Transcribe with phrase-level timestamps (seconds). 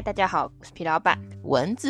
[0.00, 1.18] 嗨，大家好，我是皮老板。
[1.42, 1.88] 蚊子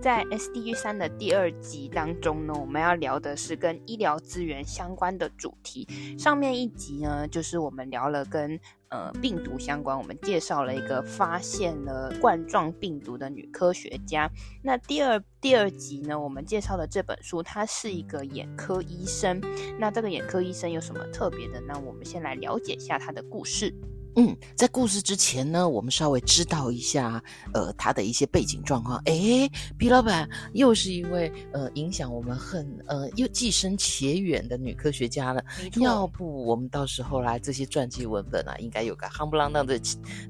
[0.00, 5.84] 在 SDG 三的第二集当中呢，我们要聊的是跟医疗资源相关的主题。
[6.16, 8.56] 上面一集呢，就是我们聊了跟
[8.90, 14.30] 呃病毒相关，我们介绍了一个发现了冠状病毒的女科学家。
[14.62, 19.42] 那第二第二集呢，我们介绍的这本书，它是一个眼科医生。
[19.80, 21.60] 那这个眼科医生有什么特别的？
[21.62, 23.74] 呢我们先来了解一下他的故事。
[24.16, 27.22] 嗯，在故事之前呢，我们稍微知道一下，
[27.54, 29.00] 呃，他的一些背景状况。
[29.04, 35.44] 诶，皮老板又是一位呃影响我们很呃又既深且远的女科学家了。
[35.80, 39.80] 要不我们到时候来这些传记文本啊，应该有个夯不啷当的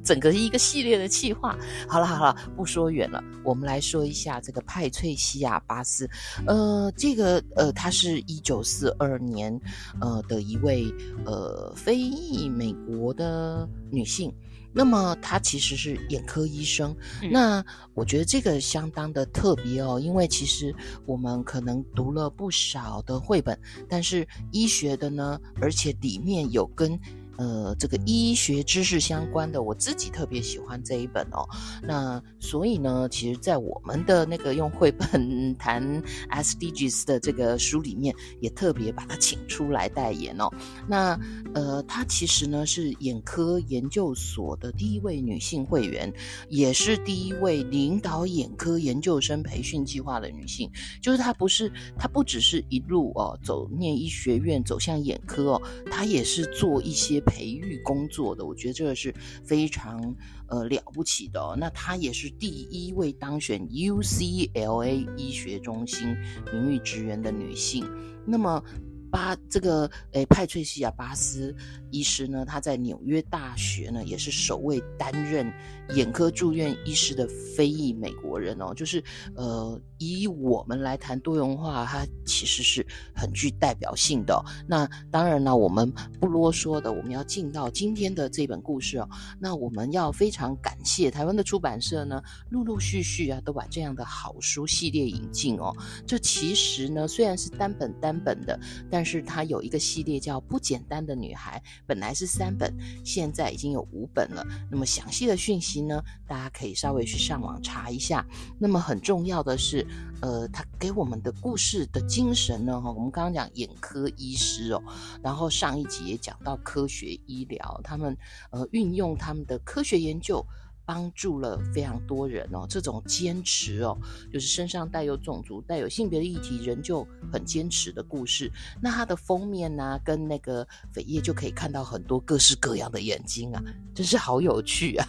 [0.05, 1.57] 整个一个系列的企划。
[1.89, 6.09] 好了好了，不说远了，我们来说一下这个派翠西亚·巴斯。
[6.47, 9.59] 呃，这个呃，她是一九四二年
[10.01, 10.93] 呃的一位
[11.25, 13.68] 呃非裔美国的。
[13.91, 14.33] 女性，
[14.73, 16.97] 那么她其实是眼科医生。
[17.23, 20.75] 嗯、那我觉得这个相当的特别哦，因为其实
[21.07, 26.99] 我们可能读了不少的绘本，但是医学的呢，而且里面有跟。
[27.39, 31.49] 呃，这个医学知识相关的，我自己特别喜欢这一本哦。
[31.85, 40.51] 那所以呢，其实，在我们的那个用绘本 谈 SDGs 的这个书里面，也特别把它请出来代言哦。
[40.89, 41.17] 那
[41.55, 46.13] 呃，她其实呢是眼科研究所的第一位女性会员，
[46.49, 50.69] 也是第一位领导眼科研究生培训计划的女性。
[51.01, 57.23] 就是她不是，她不只是一路哦走念医学院走向眼科哦，她也是做一些。
[57.29, 60.15] 培育工作的，我觉得这个是非常
[60.49, 61.57] 呃了不起的。
[61.59, 66.17] 那她也是第一位当选 UCLA 医学中心
[66.53, 67.85] 名誉职员的女性。
[68.27, 68.63] 那么。
[69.11, 71.55] 巴这个诶，派翠西亚·巴斯
[71.91, 75.53] 医师呢，他在纽约大学呢，也是首位担任
[75.91, 77.27] 眼科住院医师的
[77.57, 78.73] 非裔美国人哦。
[78.75, 79.03] 就是
[79.35, 84.43] 呃，以我们来谈多元化，它其实是很具代表性的。
[84.67, 89.09] 那当然呢，我们不啰嗦的，我们要进到今天的这本故事哦。
[89.41, 95.75] 那我们要非常感谢台湾的出版社呢，陆陆续续啊，都把这样的好书系列引进哦。
[96.07, 98.59] 这其实呢，虽然是单本单本的，
[98.91, 104.45] 但但是它有一个系列叫《不简单的女孩》，本来是三本，现在已经有五本了。
[104.69, 108.27] 那么详细的讯息呢，大家可以稍微去上网查一下。
[108.59, 109.87] 那么很重要的是，
[110.21, 114.83] 呃，它给我们的故事的精神呢，哈，我们刚刚讲眼科医师哦，
[115.23, 118.19] 然后上一集也讲到科学医疗，他们
[118.51, 120.45] 呃运用他们的科学研究。
[120.89, 123.95] 帮助了非常多人哦，这种坚持哦，
[124.33, 128.51] 就是身上带有种族、带有性别的议题，人就很坚持的故事。
[128.81, 133.63] 那它的封面呢、跟那个扉页就可以看到很多各式各样的眼睛啊，
[133.95, 135.07] 真是好有趣啊！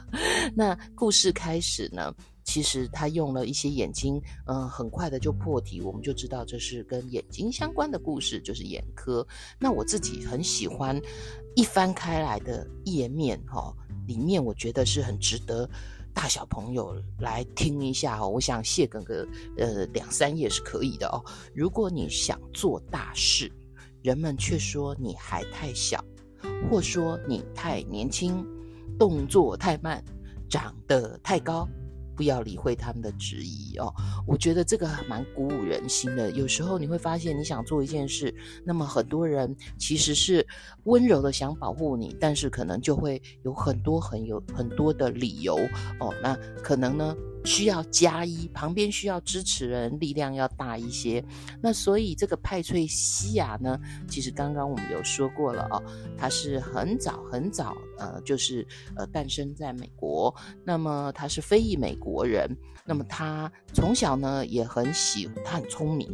[0.54, 9.26] 那故事开始呢，其实他用了一些眼睛，嗯、很快的就破题，我们就知道这是跟眼睛相关的故事，就是眼科。
[9.58, 11.00] 那我自己很喜欢
[11.54, 13.76] 一翻开来的页面哈、哦。
[14.08, 15.68] 里面我觉得是很值得
[16.12, 19.26] 大小朋友来听一下哦，我想谢梗个
[19.56, 21.22] 呃两三页是可以的哦。
[21.54, 23.50] 如果你想做大事，
[24.02, 26.04] 人们却说你还太小，
[26.68, 28.44] 或说你太年轻，
[28.98, 30.04] 动作太慢，
[30.48, 31.68] 长得太高。
[32.16, 33.92] 不要理会他们的质疑哦，
[34.26, 36.30] 我觉得这个蛮鼓舞人心的。
[36.30, 38.34] 有时候你会发现，你想做一件事，
[38.64, 40.46] 那么很多人其实是
[40.84, 45.56] 温柔的想保护你，但是可能就会有很多很有很多的理由
[46.00, 46.14] 哦。
[46.22, 47.16] 那可能呢？
[47.44, 51.24] 需要加一，旁边需要支持人，力量要大一些。
[51.60, 53.78] 那所以这个派翠西亚呢，
[54.08, 55.82] 其实刚刚我们有说过了哦，
[56.16, 60.34] 她是很早很早，呃，就是呃诞生在美国。
[60.64, 62.48] 那么她是非裔美国人。
[62.84, 66.08] 那么她从小呢也很喜，她很聪明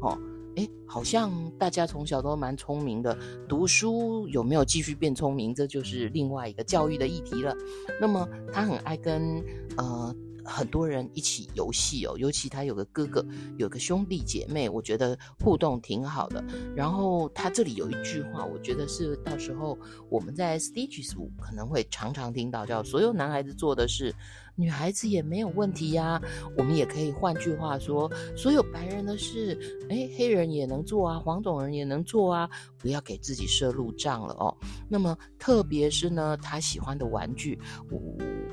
[0.00, 0.18] 哦。
[0.56, 7.56] 诶，好像大家从小都蛮聪明的，读书有没有继续变聪明，这就是另外一个教育的议题了。
[8.00, 9.42] 那么她很爱跟
[9.78, 10.14] 呃。
[10.44, 13.24] 很多人一起游戏哦，尤其他有个哥哥，
[13.56, 16.44] 有个兄弟姐妹，我觉得互动挺好的。
[16.76, 19.78] 然后他这里有一句话，我觉得是到时候
[20.10, 24.14] 我们在 Stages 五可能会常常听到，叫“所有男孩子做的事，
[24.56, 26.20] 女孩子也没有问题呀。
[26.56, 29.58] 我们也可以换句话说，所有白人的事，
[29.88, 32.48] 诶，黑人也能做啊，黄种人也能做啊，
[32.78, 34.56] 不要给自己设路障了哦。
[34.88, 37.58] 那么，特别是呢，他喜欢的玩具，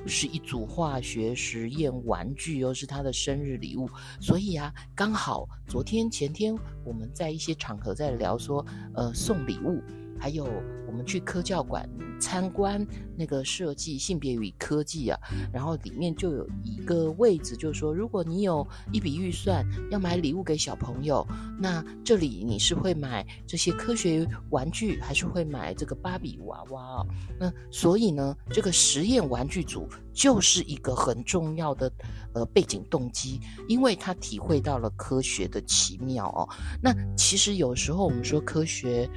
[0.05, 3.89] 是一组化学实验玩具，又是他的生日礼物，
[4.19, 8.65] 所以啊，刚好昨天前天我们在一些场合在聊说，
[8.95, 9.81] 呃，送礼物。
[10.21, 10.45] 还有，
[10.85, 11.89] 我们去科教馆
[12.19, 12.85] 参观
[13.17, 15.19] 那个设计性别与科技啊，
[15.51, 21.25] 然后里面就有一个位置，就是说，如果你有一笔预算要买礼物给小朋友，
[21.59, 27.05] 那这里你是会买这些科学玩具，还是会买这个芭比娃娃啊？
[27.39, 31.91] 那所以呢，这个实验玩具组就是一个很重要的
[32.33, 36.47] 呃背景动机，因为他体会到了科学的奇妙哦。
[36.79, 39.09] 那其实有时候我们说科学。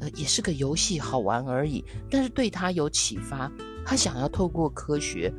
[0.00, 1.84] 呃，也是个游戏，好玩而已。
[2.10, 3.50] 但是对他有启发，
[3.84, 5.32] 他想要透过科学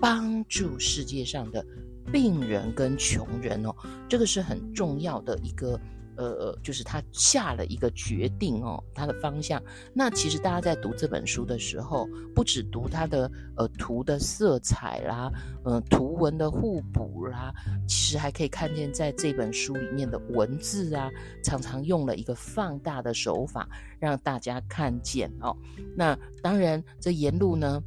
[0.00, 1.64] 帮助世界上的
[2.12, 3.74] 病人跟穷人哦，
[4.08, 5.80] 这个是很重要的一个。
[6.24, 9.62] 呃，就是他下了一个决定哦，他的方向。
[9.94, 15.30] 那其实大家在读这本书的时候，不只读他的呃图的色彩啦，
[15.64, 17.52] 呃图文的互补啦，
[17.88, 21.10] 其实还可以看见在这本书里面的文字啊，
[21.42, 23.68] 常常用了一个放大的手法，
[23.98, 25.56] 让大家看见哦。
[25.96, 27.82] 那当然，这沿路呢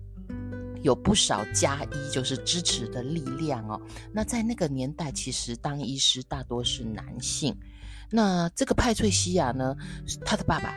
[0.81, 3.80] 有不少加一，就是支持的力量哦。
[4.12, 7.56] 那在那个年代，其实当医师大多是男性。
[8.09, 9.75] 那这个派翠西亚呢，
[10.25, 10.73] 他的爸爸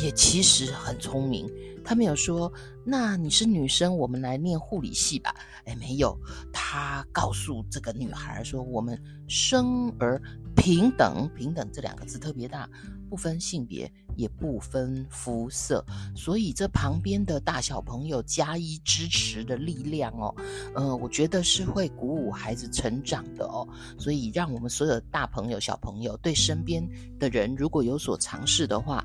[0.00, 1.50] 也其实很聪明，
[1.84, 2.52] 他没有说，
[2.84, 5.34] 那你是女生，我们来念护理系吧。
[5.64, 6.16] 哎，没有，
[6.52, 8.96] 他告诉这个女孩说，我们
[9.26, 10.20] 生而
[10.56, 12.68] 平等，平等这两个字特别大，
[13.08, 13.90] 不分性别。
[14.16, 15.82] 也不分肤色，
[16.14, 20.34] 所以这旁边的大小朋友加以支持的力量哦，
[20.74, 23.66] 呃，我觉得是会鼓舞孩子成长的哦。
[23.96, 26.86] 所以让我们所有大朋友、小朋友对身边
[27.18, 29.02] 的人，如果有所尝试的话，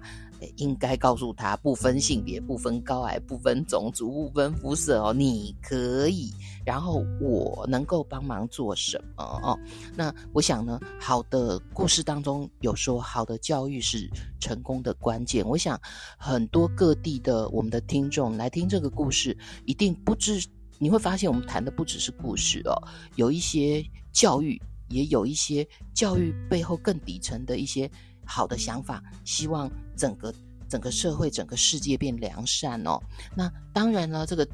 [0.57, 6.31] 应该告诉他，不分性别、不分高矮、不分种族、不分肤色哦，你可以。
[6.65, 9.57] 然后我能够帮忙做什么哦？
[9.95, 14.09] 那我想呢，好的故事当中有说，好的教育是
[14.39, 15.47] 成功的关键。
[15.47, 15.79] 我想
[16.17, 20.43] 很多各地的我们的听众来听这个故事，一定不知
[20.79, 22.73] 你会发现，我们谈的不只是故事哦，
[23.15, 24.59] 有一些教育，
[24.89, 27.89] 也有一些教育背后更底层的一些。
[28.25, 30.33] 好的想法，希望整个
[30.67, 32.99] 整个社会、整个世界变良善哦。
[33.35, 34.47] 那当然了，这个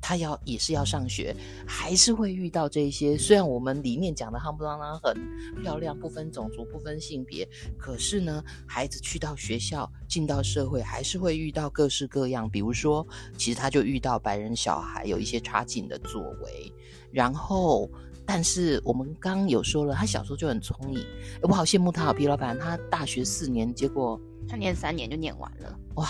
[0.00, 1.34] 他要也是要上学，
[1.66, 3.18] 还是会遇到这些。
[3.18, 12.48] 虽然我们里面讲的夯不啷当很漂亮，不分种族、不分性别，可是呢，孩子去到学校、进到社会，还是会遇到各式各样。
[12.48, 13.04] 比如说，
[13.36, 16.72] 其实他就遇到白人小孩有一些差劲的作为，
[17.10, 17.90] 然后。
[18.26, 21.02] 但是我们刚刚有说了，他小时候就很聪明，
[21.42, 22.12] 我好羡慕他。
[22.12, 25.78] 皮老板他大学四年，结果他念三年就念完了。
[25.94, 26.06] 哇，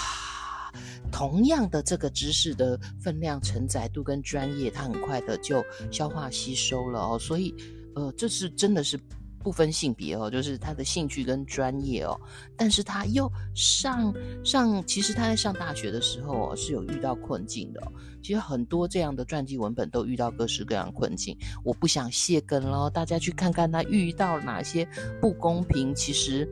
[1.12, 7.18] 同样的这个知识的分量、承载度跟专业，他很快的就消化吸收了哦。
[7.18, 7.54] 所以，
[7.94, 8.98] 呃，这是真的是。
[9.46, 12.20] 不分性别哦，就是他的兴趣跟专业哦，
[12.56, 14.12] 但是他又上
[14.43, 17.81] 上，其实他在上大学的时候哦，是有遇到困境的。
[18.20, 24.85] 其实很多这样的传记文本都遇到各式各样困境，我不想泄梗咯，大家去看看他遇到哪些
[25.21, 25.94] 不公平。
[25.94, 26.50] 其实，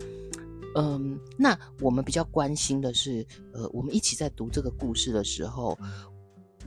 [0.77, 5.77] 嗯，那我们比较关心的是，呃，我们一起在读这个故事的时候。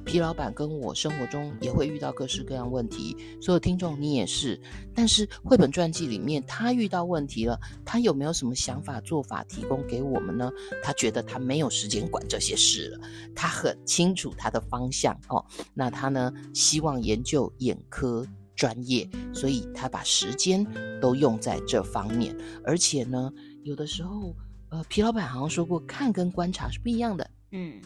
[0.08, 4.58] 皮老板跟我生活中也会遇到各式各样问题，所有听众你也是。
[4.96, 10.50] 但是绘本传记里面他遇到问题了，他有没有什么想法做法提供给我们呢？
[10.82, 15.46] 他觉得他没有时间管这些事了，他很清楚他的方向哦。
[15.74, 20.66] 那他呢，希望研究眼科专业，所以他把时间
[21.02, 22.34] 都用在这方面。
[22.64, 23.30] 而且呢，
[23.64, 24.34] 有的时候，
[24.70, 27.30] 呃，皮老板好像说过，看跟观察是不一样的。
[27.52, 27.82] 嗯。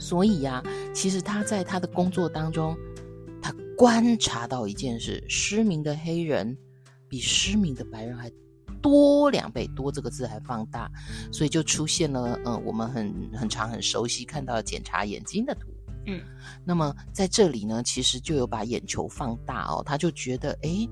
[0.00, 0.64] 所以呀、啊，
[0.94, 2.76] 其实他在他的工作当中，
[3.40, 6.56] 他观察到一件事：失明的黑人
[7.08, 8.32] 比失明的白人还
[8.80, 10.90] 多两倍，多这个字还放大，
[11.30, 15.68] 所以就出现了，嗯、呃，我们很很常很熟悉看到检查眼睛的图。
[16.06, 16.20] 嗯，
[16.64, 20.88] 那么在这里呢，其实就有把眼球放大哦，他就觉得，诶。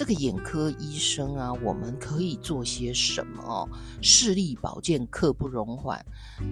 [0.00, 3.68] 这个眼科医生啊，我们可以做些什么哦？
[4.00, 6.02] 视力保健刻不容缓。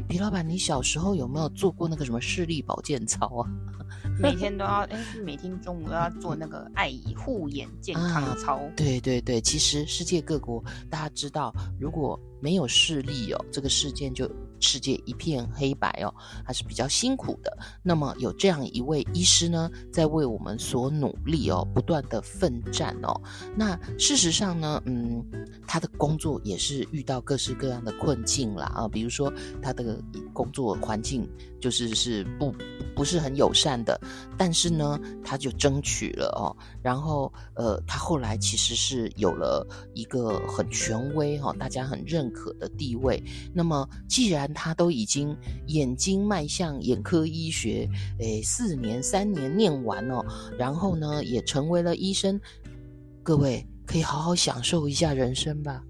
[0.07, 3.49] 皮老板，你小时候有没有做过那个什么视力保健操啊？
[4.21, 8.57] 每天都要，哎，每天中午都要做那个爱护眼健康操。
[8.61, 11.51] 啊，对对对，其实世界各国大家知道，
[11.81, 17.57] 如果没有视力哦，这个事件就世界一片黑白哦，还是比较辛苦的。
[17.83, 23.21] 那么有这样一位医师呢，在为我们所努力哦，不断的奋战哦。
[23.57, 25.25] 那事实上呢，嗯，
[25.67, 29.99] 他的工作也是遇到各式各样的困境啦啊，比如说他的
[30.33, 31.29] 工作环境
[31.61, 32.55] 就是是不
[32.95, 34.01] 不是很友善的，
[34.37, 36.55] 但是呢，他就争取了哦。
[36.83, 43.23] 然后呃，他后来其实是有了一个很权威哈、哦，大家很认可的地位。
[43.53, 45.37] 那么既然他都已经
[45.67, 47.89] 眼睛迈向眼科医学，
[48.19, 50.25] 诶，四年三年念完了，
[50.59, 52.41] 然后呢，也成为了医生。
[53.23, 55.83] 各位可以好好享受一下人生吧。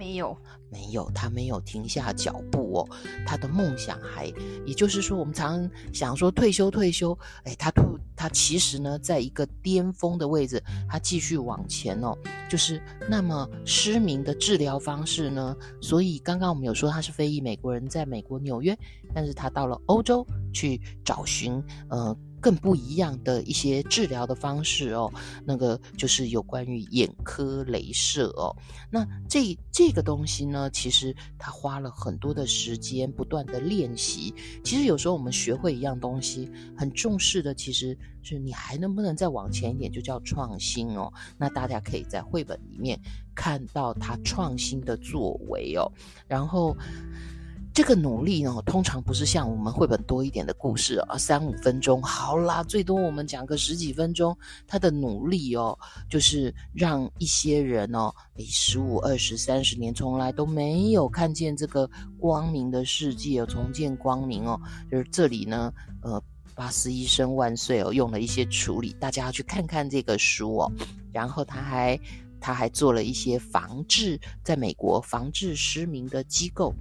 [0.00, 0.34] 没有，
[0.70, 2.88] 没有，他没有停下脚步哦。
[3.26, 4.32] 他的梦想还，
[4.64, 12.16] 也就是说，我们常想说退休退休，哎，他突他其实呢，在一个巅峰的位置，他继续往前哦。
[12.48, 18.74] 就是那么失明的治疗方式呢，所以刚刚我们有说他是非裔美国人，在美国纽约，
[19.14, 22.16] 但是他到了欧洲去找寻，呃。
[22.40, 25.12] 更不一样的一些治疗的方式哦，
[25.44, 28.54] 那个就是有关于眼科镭射哦。
[28.90, 34.34] 那这这个东西呢，其实他花了很多的时间，不断的练习。
[34.64, 41.12] 其实有时候我们学会一样东西，很重视的，其实是你还能不能再往前一点，就叫创新哦。
[41.36, 42.98] 那大家可以在绘本里面
[43.34, 45.92] 看到他创新的作为哦，
[46.26, 46.76] 然后。
[47.80, 54.36] 这个努力呢，通常不是像我们绘本多一点的故事啊，三五分钟好啦，最多我们讲个十几分钟。
[54.66, 64.60] 他的努力哦，就是让一些人哦，诶，十五、二十、三十年从来都没有看见这个光明的世界哦，重见光明哦。
[64.90, 65.72] 就是这里呢，
[66.02, 66.22] 呃，
[66.54, 70.70] 巴斯医生万岁哦，用了一些处理，大家要去看看这个书哦。
[71.14, 71.98] 然后他还
[72.42, 76.74] 他还做了一些防治，在美国防治失明的机构。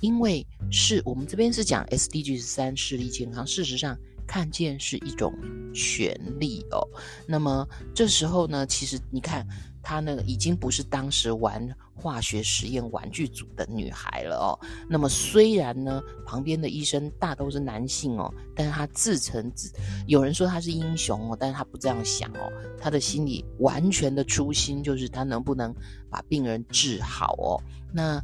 [0.00, 5.32] 因为是我们这边是讲 SDG 十三视力健康，事实上看见是一种
[5.74, 6.86] 权利哦。
[7.26, 9.46] 那么这时候呢，其实你看
[9.82, 14.58] 她呢，已经不是当时玩化学实验玩具组的女孩了哦。
[14.88, 19.72] 那么虽然呢，旁边的医生大都是男性哦，但是她自称自
[20.06, 22.50] 有人说她是英雄哦，但是她不这样想哦。
[22.80, 25.74] 她的心里完全的初心就是她能不能
[26.08, 27.60] 把病人治好哦。
[27.92, 28.22] 那。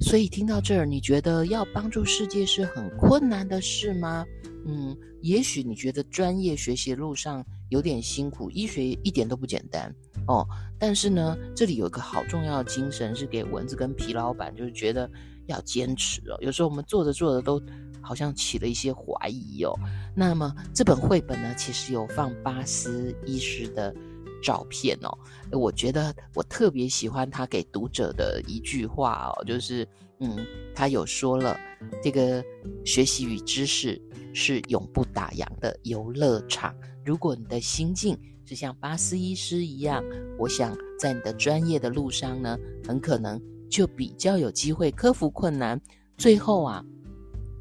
[0.00, 4.24] 所以听到这儿，你觉得要帮助世界是很困难的事吗？
[4.66, 9.94] 嗯，也许你觉得专业学习路上有点辛苦，医学一点都不简单
[10.26, 10.46] 哦。
[10.78, 15.10] 但是呢，这里有一个好重要的精神是给蚊子跟皮老板，就是觉得
[15.46, 16.36] 要坚持哦。
[16.40, 17.60] 有时候我们做着做着都
[18.00, 19.74] 好像起了一些怀疑哦。
[20.14, 23.94] 那么这本绘本呢，其实有放巴斯医师的。
[24.42, 25.16] 照片哦，
[25.52, 29.86] 我觉得我特别喜欢他给读者的一句话哦，就是
[30.20, 31.58] 嗯，他有说了，
[32.02, 32.44] 这个
[32.84, 34.00] 学习与知识
[34.32, 36.74] 是永不打烊的游乐场。
[37.04, 40.02] 如果你的心境是像巴斯医师一样，
[40.38, 43.40] 我想在你的专业的路上呢，很可能
[43.70, 45.80] 就比较有机会克服困难。
[46.16, 46.84] 最后啊。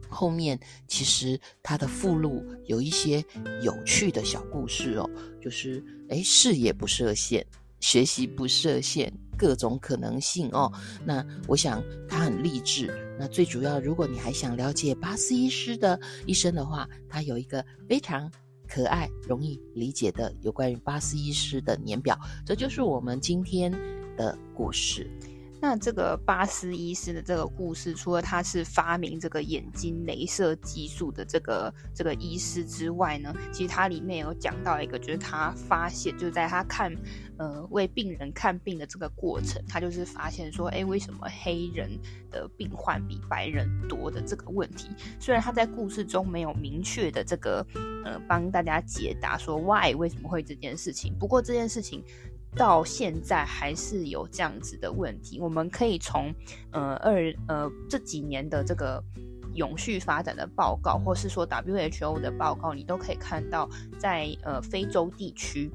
[0.10, 3.24] 后面其实它的附录有一些
[3.62, 5.10] 有趣的小故事哦，
[5.42, 7.46] 就是诶，视野不设限，
[7.80, 10.72] 学习不设限，各种可能性哦。
[11.06, 12.92] 那我想它很励志。
[13.20, 18.32] 那最主要，如果你还想了解巴斯医师的一生的话，它有一个非常
[18.68, 22.18] 可爱、容易理解的有关于巴斯医师的年表。
[22.46, 23.72] 这就是我们今天
[24.16, 25.10] 的故事。
[25.60, 36.96] 那这个巴斯医师的这个故事，除了他是发明这个眼睛镭射技术的这个这个医师之外呢，其实它里面有讲到一个，就是他发现，就在他看
[37.38, 41.90] 呃为病人看病的这个过程，他就是发现说，哎，为什么黑人
[42.30, 44.90] 的病患比白人多的这个问题？
[45.20, 47.66] 虽然他在故事中没有明确的这个
[48.06, 52.04] 呃帮大家解答说 why 为什么会这件事情，不过这件事情。
[52.58, 56.34] 到现在还是有这样子的问题，我们可以从
[56.72, 59.02] 呃二呃这几年的这个
[59.54, 65.72] 永续发展的报告，或是说 WHO 的报告，你都可以看到在呃非洲地区。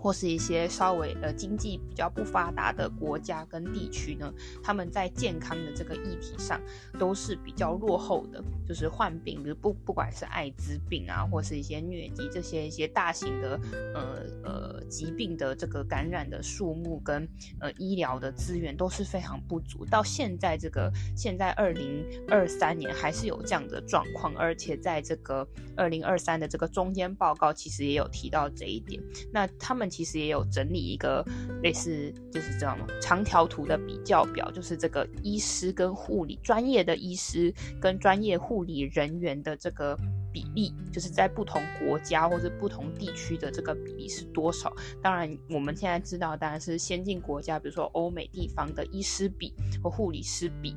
[0.00, 6.58] 或是一些稍微呃经济比较不发达的国家跟地区呢，他们在健康的这个议题上
[6.98, 13.60] 都是比较落后的，就是患病，比如不不管是艾滋病啊，或是一些疟疾这些一些大型的
[13.94, 17.28] 呃呃疾病的这个感染的数目跟
[17.60, 19.84] 呃医疗的资源都是非常不足。
[19.84, 28.98] 到现在这个现在二零二三年还是有这样的状况，而且在这个二零二三的这个中间报告其实也有提到这一点。
[29.30, 29.89] 那他们。
[29.90, 31.24] 其实也有整理一个
[31.62, 39.96] 类似就是这种长条图的比较表，就是这个医师跟护理专业的医师跟专业护理人员的这个
[40.32, 44.72] 比例，就是在不同国家或者不同地区的这个比例是多少。
[45.02, 50.76] 当然，我们现在知道当然是先进国家，比如说欧美地方的医师比和护理师比。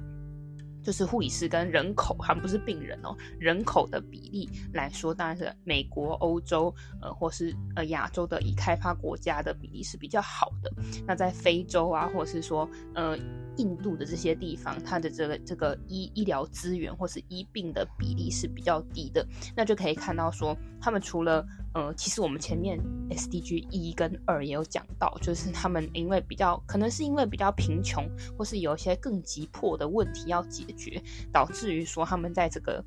[0.84, 10.72] 就是护理师跟人口，还不是病人哦，人口的比例来说，当然是美国、欧洲，呃，或是呃亚洲的已开发国家的比例是比较好的。
[11.08, 13.18] 那在非洲啊，或是说呃
[13.58, 19.26] 印度的这些地方，它的这个这个医医疗资源或是医病的比例是比较低的。
[19.56, 22.80] 那就可以看到说，他们除了呃，其实我们前面
[23.10, 28.08] SDG 一跟二也有讲到，就是他们因为比较可能是因为比较贫穷，
[28.38, 32.84] 或是有一些更急迫的问题要解决，导致于说他们在这个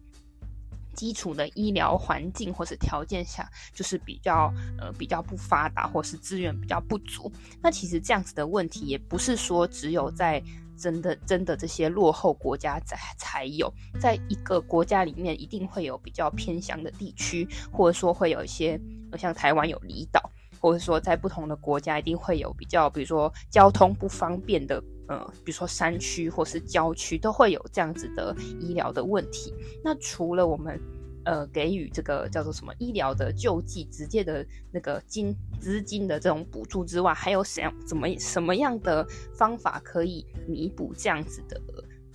[0.97, 7.31] 基础的医疗环境或是条件下，就是比较呃比较不发达，或是资源比较不足。
[7.62, 10.43] 那其实这样子的问题也不是说只有在。
[10.79, 18.79] 真的，真的，这些落后国家才才有，在一个国家里面，一定会有比较偏乡的地区，或者说会有一些，
[19.17, 20.21] 像台湾有离岛，
[20.61, 29.53] 或者说在不同的国家，一定会有比较，比如说交通不方便的，呃，比如说山区或是郊区，都会有这样子的医疗的问题。
[29.83, 30.81] 那除了我们。
[31.29, 41.61] 呃，给予这个叫做什么医疗的救济直接的那个金资金的这种补助之外，还有什样怎么什么样的方法可以弥补这样子的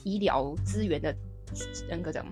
[0.06, 1.14] 医疗资源的
[1.90, 2.26] 那个叫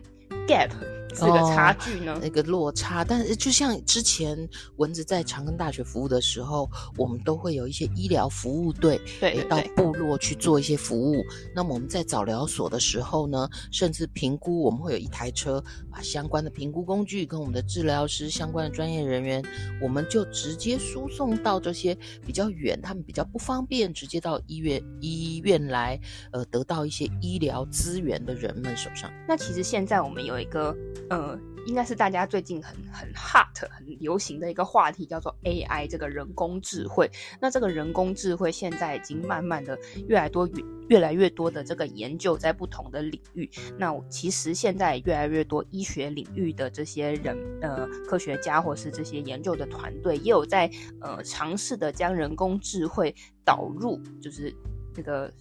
[0.49, 0.71] ？gap
[1.11, 2.19] 这个差距呢、哦？
[2.21, 11.25] 那个落差，但是就像之前蚊子在长庚大学服务的时候，我们都会有一些医疗服务队，对，到部落去做一些服务。
[11.55, 19.43] 那么我们在早疗所的时候呢，甚至评估，我们会有一台车，把相关的评估工具跟我们的治疗师相关的专业人员，
[19.81, 25.99] 我们就直接输送到这些比较远，他们比较不方便直接到医院医院来，
[26.31, 29.11] 呃，得到一些医疗资源的人们手上。
[29.27, 30.75] 那其实现在我们有一个
[31.09, 37.09] 呃，应该是大家最近很很 hot 很流行的一个话题，叫做 AI 这个人工智慧。
[37.41, 40.49] 那这个人工智慧现在已经慢慢的越来越多
[40.87, 43.49] 越来越多的这个研究在不同的领域。
[43.77, 50.69] 那其实现在越来越多医学领域的这些人呃科学家或是这些研究的团队，也有在
[51.01, 54.55] 呃尝试的将人工智慧导入，就是
[54.93, 55.31] 这个。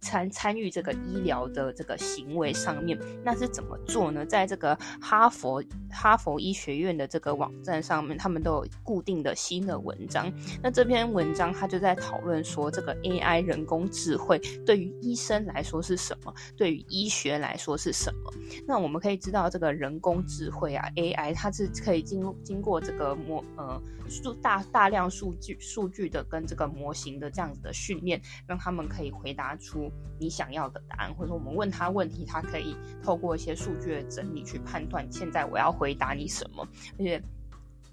[0.00, 4.24] 参参与这个医疗的这个行为上面，那是怎么做呢？
[4.26, 10.32] 在这个哈佛哈佛医学院的这个网站上面，他们都有固定的新的文章。
[10.62, 16.34] 那这篇文章他就在讨论说，这个 AI 人工智慧对于医生来说是什么？
[16.56, 18.32] 对于医学来说是什么？
[18.66, 29.85] 那我们可以知道，这个人工智慧啊，AI 它是可以经经过这个模呃数大大量数据数据的跟这个模型的这样子的训练，让他们可以回答出。
[30.18, 36.66] 你想要的答案，或者说我们问他问题，他可以透过一些数据的整理去判断，现在我要回答你什么。
[36.98, 37.22] 而且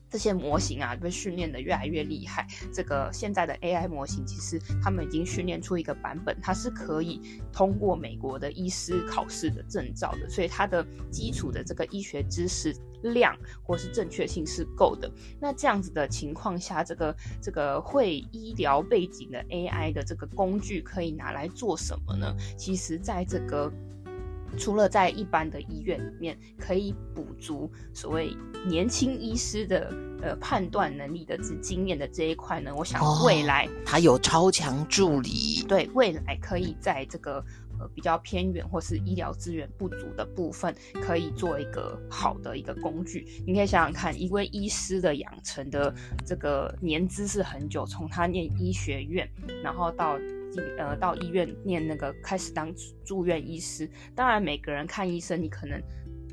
[0.10, 2.48] 这些模型啊，被训练得越来越厉害。
[2.72, 7.20] 这个现在的 AI 模型，其实他们已经训练出一个版本，它是可以
[7.52, 12.76] 通过美国的医师考试的证照的，所以它的基础的这个医学知识。
[13.04, 22.36] 量或是正确性是够的，那这样子的情况下，这个这个会医疗背景的 AI 的这个工具可以拿来做什么呢？
[22.58, 23.72] 其实，在这个
[24.58, 28.36] 除了在一般的医院里面可以补足所谓
[28.68, 37.44] 年轻医师的呃判断能力的这经验的这一块呢，我想未来它、哦、有超强助理，对，未来可以在这个。
[37.96, 43.28] 比较偏远或是医疗资源不足的部分，可以做一个好的一个工具。
[43.46, 45.94] 你可以想想看，一位医师的养成的
[46.26, 49.30] 这个年资是很久，从他念医学院，
[49.64, 50.18] 然后到
[50.52, 53.90] 进呃到医院念那个开始当住院医师。
[54.16, 55.82] 当然，每个人看医生，你可能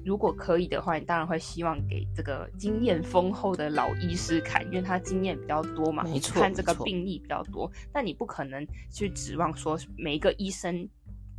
[0.05, 7.71] 如果可以的话，你当然会希望给这个经验丰厚的老医师看，因为他经验比较多嘛，看这个病例比较多。
[7.93, 10.89] 但你不可能去指望说每一个医生。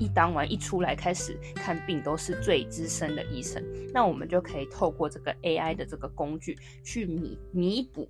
[0.02, 8.10] 一当完一出来开始看病都是最资深的医生，那我们就可以透过这个 AI 的这个工具去弥弥补，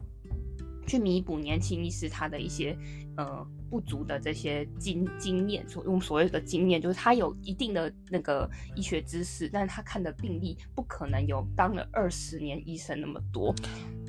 [0.87, 2.77] 去弥补年轻医师他的一些
[3.17, 13.53] 呃不足的这些经经验，所用所谓的经验就是他有一定的那个医学知识，但是他看的病例不可能有当了二十年医生那么多。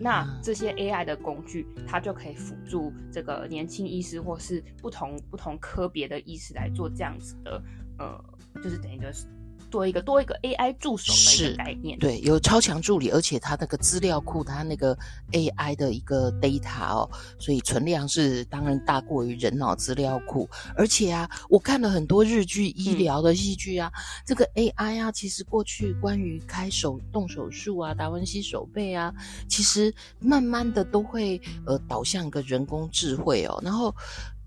[0.01, 7.63] 那这些 AI 的工具，它就可以辅助这个年轻医师或是不同不同科别的医师来做这样子的，
[7.99, 8.25] 呃，
[8.61, 9.27] 就是等于就是
[9.73, 11.99] 做一个多一个 AI 助手的一个概念。
[11.99, 14.97] 对，有超强助理，而且它那个资料库，它那个
[15.33, 20.47] AI 的一个 data 哦，所以存量是当然大过于人脑资料库。
[20.77, 29.11] 而且啊，我看了很多日剧医疗的戏剧啊，嗯、这个 AI 啊，其实过去关于开手动手术啊、达文西手背啊，
[29.49, 33.95] 其实慢慢的都会呃导向一个人工智慧哦，然后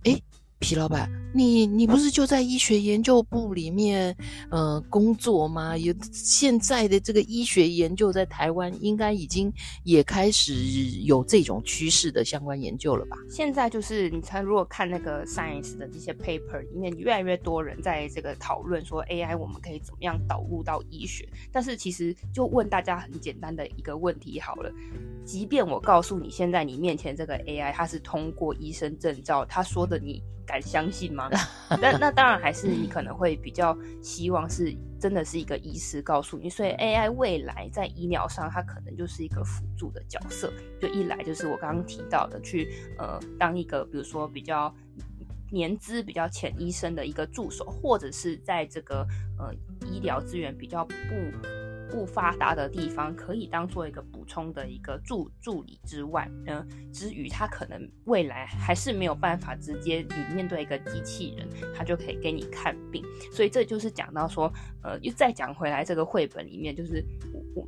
[0.04, 0.22] 诶
[0.66, 4.18] 皮老板，你你不是就在医学研究部里面
[4.50, 5.78] 呃工作吗？
[5.78, 10.56] 有现在的这个医学研究在台湾应该已经也开始
[11.04, 13.16] 有这种趋势的相关研究了吧？
[13.30, 21.30] 现在就是你才如果看那个 Science 的这些 paper 里面，越来越多人在这个讨论说 AI 我们可以怎么样导入到医学。
[21.52, 24.74] 但是其实就问大家很简单的一个问题好了，
[25.24, 30.24] 即便我告诉你现在你面前这个 AI 它是通过医生证照，他说的你。
[30.46, 31.30] 敢相信吗？
[31.82, 40.52] 那那当然还是你可能会比较希望是真的是一个医师告诉你，所以 AI 未来在医疗上它可能就是一个辅助的角色。
[40.80, 44.74] 就一来就是我刚刚提到的，去呃当一个比如说比较
[45.52, 49.06] 年资比较浅医生的一个助手，或者是在这个
[49.38, 49.54] 呃
[49.88, 50.94] 医疗资源比较不。
[51.90, 63.04] 不发达的地方可以当做一个补充的一个助助理之外，呢、呃，之余他可能未来还是没有办法直接你面对一个机器人，他就可以给你看病。
[63.32, 64.52] 所以这就是讲到说，
[64.84, 67.04] 呃，又再讲回来这个绘本里面，就是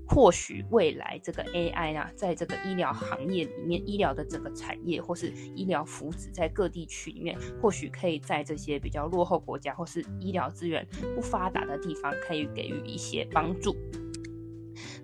[0.07, 13.75] 或许未来这个 AI 啊，在这个医疗行业里面，医疗的整个产业或是医疗福祉在各地区里面，或许可以在这些比较落后国家或是医疗资源不发达的地方，可以给予一些帮助。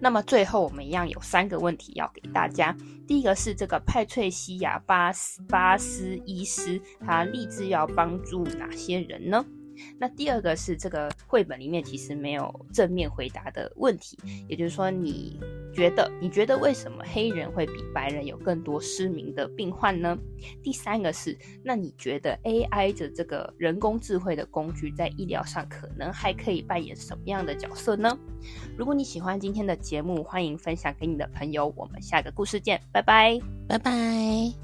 [0.03, 2.75] 那么最后，我们一样有三个问题要给大家。
[3.07, 9.45] 第一个是这个派翠西亚巴斯巴斯医师，他立志要帮助哪些人呢？
[9.99, 15.39] 那第二个是这个绘本里面其实没有正面回答的问题，也就是说，你
[15.73, 20.17] 觉得你觉得为什么黑人会比白人有更多失明的病患呢？
[20.61, 28.17] 第三个是，那你觉得 AI 的这个人工智慧的工具在医疗上可能还可以扮演什么样的角色呢？
[28.77, 31.73] 如果你喜欢今天的节目，欢迎分享给你的朋友。
[31.75, 34.62] 我们下个故事见，拜拜，拜拜。